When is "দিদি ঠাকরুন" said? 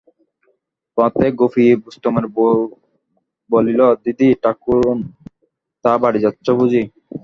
4.03-4.97